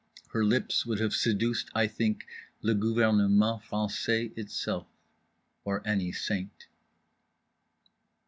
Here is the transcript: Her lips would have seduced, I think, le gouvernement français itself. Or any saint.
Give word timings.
Her 0.29 0.43
lips 0.43 0.83
would 0.87 0.99
have 0.99 1.13
seduced, 1.13 1.69
I 1.75 1.85
think, 1.85 2.25
le 2.63 2.73
gouvernement 2.73 3.61
français 3.61 4.35
itself. 4.35 4.87
Or 5.63 5.87
any 5.87 6.11
saint. 6.11 6.65